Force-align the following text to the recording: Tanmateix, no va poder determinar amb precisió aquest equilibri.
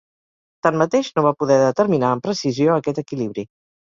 Tanmateix, 0.67 1.09
no 1.19 1.23
va 1.25 1.33
poder 1.43 1.57
determinar 1.65 2.11
amb 2.13 2.25
precisió 2.29 2.79
aquest 2.79 3.05
equilibri. 3.05 3.45